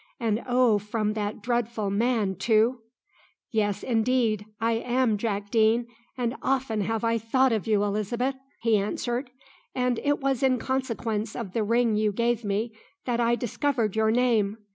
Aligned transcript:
and 0.19 0.41
oh, 0.47 0.79
from 0.79 1.13
that 1.13 1.43
dreadful 1.43 1.91
man 1.91 2.33
too?" 2.33 2.79
"Yes, 3.51 3.83
indeed 3.83 4.47
I 4.59 4.71
am 4.71 5.15
Jack 5.15 5.51
Deane 5.51 5.85
and 6.17 6.35
often 6.41 6.81
have 6.81 7.03
I 7.03 7.19
thought 7.19 7.51
of 7.51 7.67
you, 7.67 7.83
Elizabeth!" 7.83 8.33
he 8.63 8.77
answered; 8.77 9.29
"and 9.75 9.99
it 9.99 10.19
was 10.19 10.41
in 10.41 10.57
consequence 10.57 11.35
of 11.35 11.53
the 11.53 11.61
ring 11.63 11.97
you 11.97 12.11
gave 12.11 12.43
me 12.43 12.71
that 13.05 13.19
I 13.19 13.35
discovered 13.35 13.95
your 13.95 14.09
name. 14.09 14.57